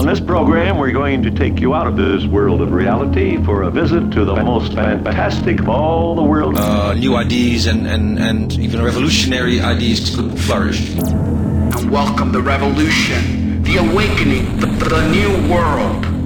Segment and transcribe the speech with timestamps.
[0.00, 3.64] On this program, we're going to take you out of this world of reality for
[3.64, 6.56] a visit to the most fantastic of all the world.
[6.56, 10.88] Uh, new ideas and, and, and even revolutionary ideas could flourish.
[10.96, 16.19] And welcome the revolution, the awakening, the, the new world.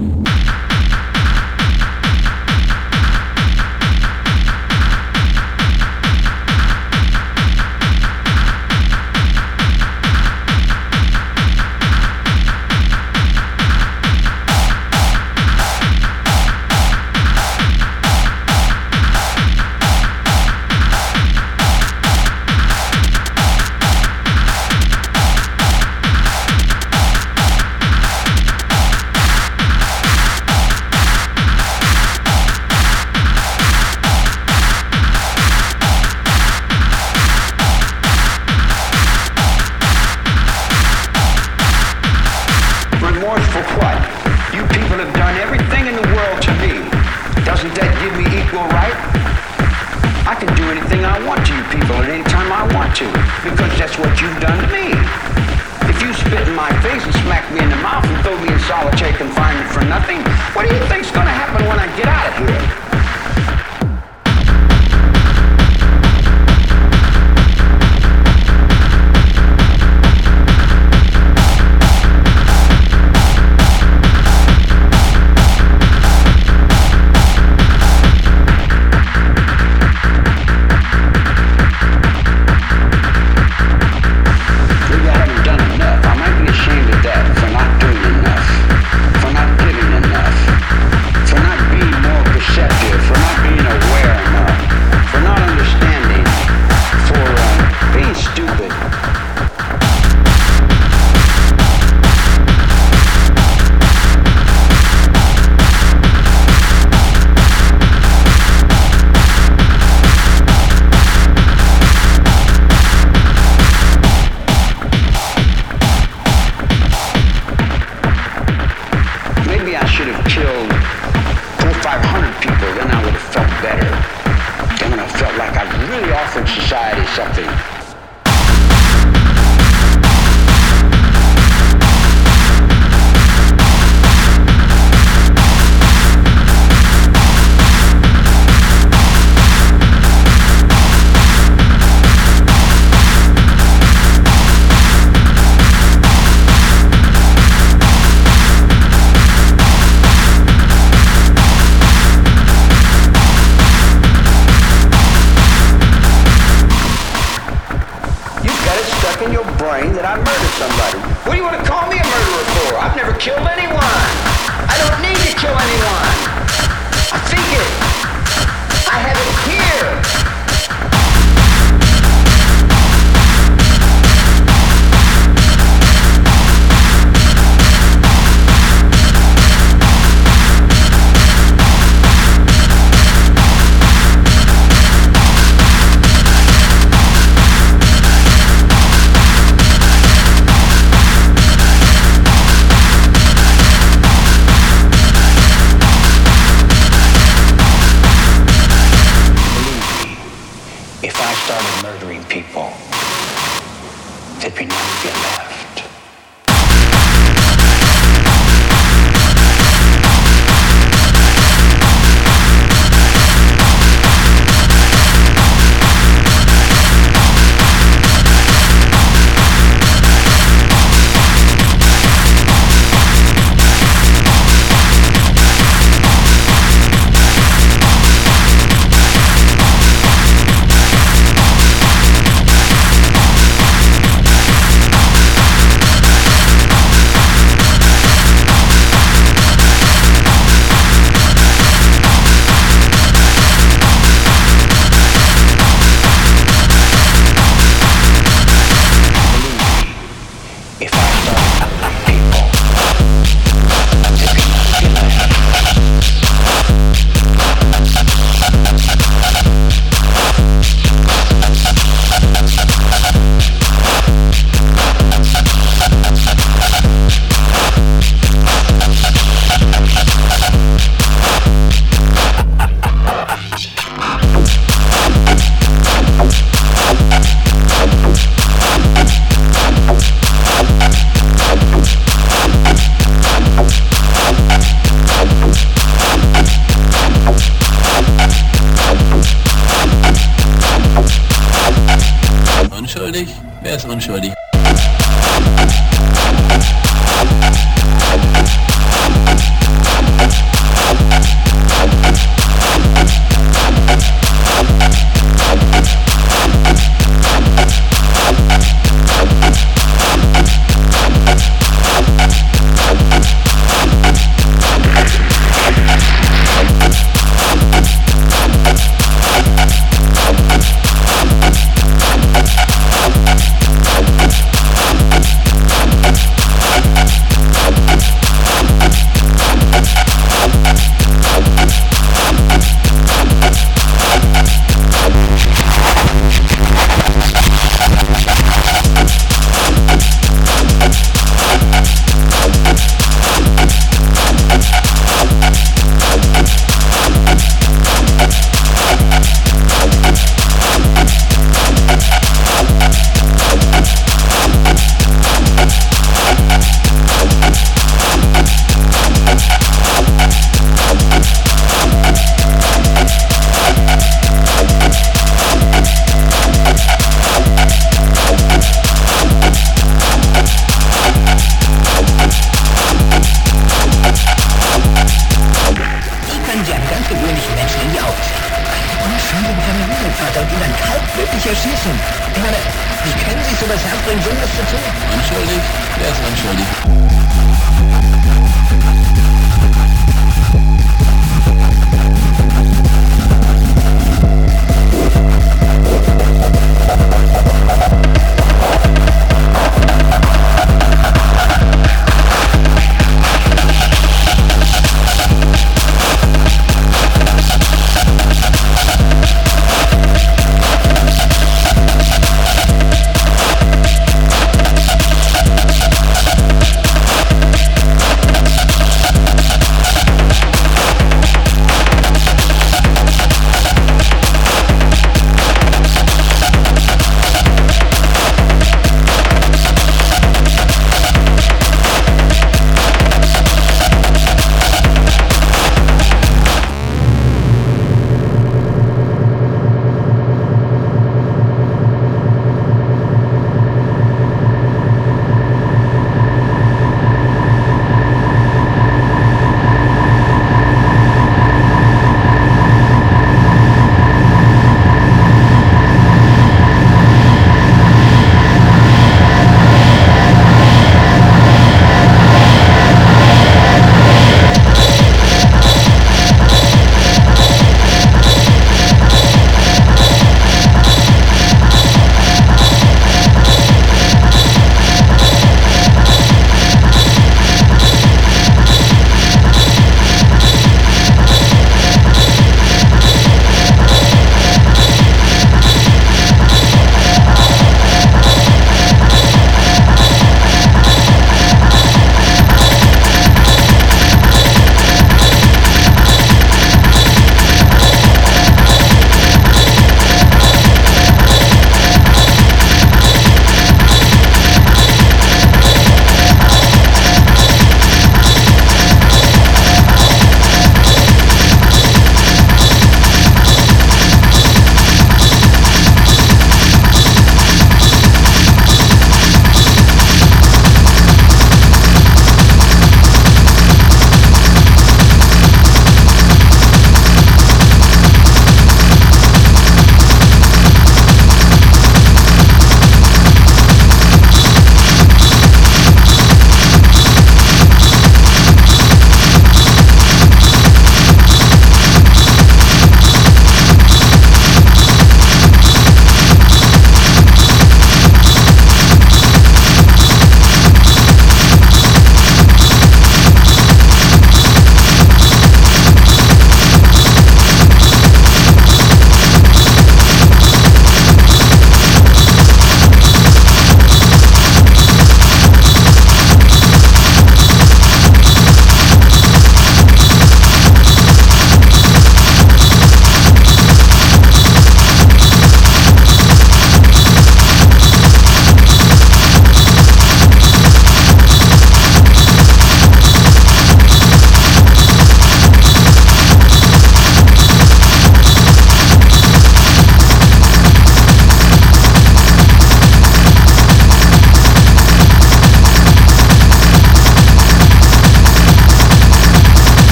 [126.25, 127.74] Western society something.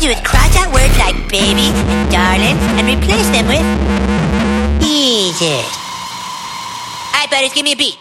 [0.00, 3.60] you would cross out words like baby and darling and replace them with
[4.80, 5.66] Jesus.
[7.12, 7.99] All right, buddies, give me a beat.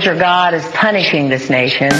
[0.00, 1.90] Lord your God is punishing this nation.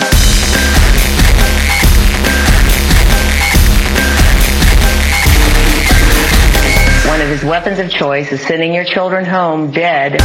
[7.06, 10.18] One of his weapons of choice is sending your children home dead.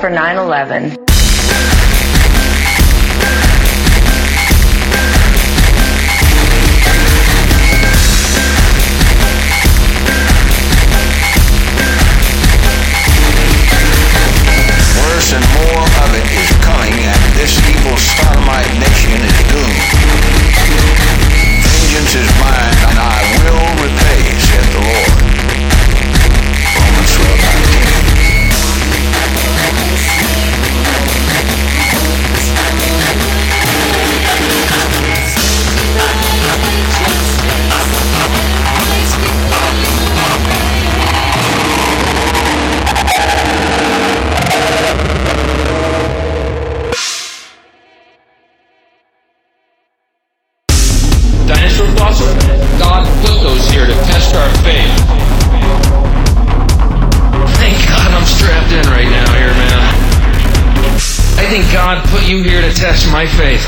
[0.00, 1.05] for 9 11.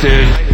[0.00, 0.47] dude.